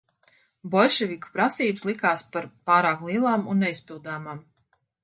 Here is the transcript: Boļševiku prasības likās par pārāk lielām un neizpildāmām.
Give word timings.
Boļševiku 0.75 1.33
prasības 1.35 1.85
likās 1.91 2.27
par 2.37 2.49
pārāk 2.71 3.07
lielām 3.11 3.47
un 3.55 3.67
neizpildāmām. 3.67 4.47